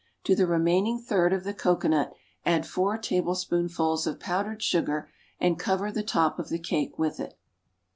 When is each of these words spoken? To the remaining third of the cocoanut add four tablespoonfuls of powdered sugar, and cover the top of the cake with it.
To 0.23 0.33
the 0.35 0.47
remaining 0.47 0.97
third 0.97 1.31
of 1.31 1.43
the 1.43 1.53
cocoanut 1.53 2.11
add 2.43 2.65
four 2.65 2.97
tablespoonfuls 2.97 4.07
of 4.07 4.19
powdered 4.19 4.63
sugar, 4.63 5.11
and 5.39 5.59
cover 5.59 5.91
the 5.91 6.01
top 6.01 6.39
of 6.39 6.49
the 6.49 6.57
cake 6.57 6.97
with 6.97 7.19
it. 7.19 7.37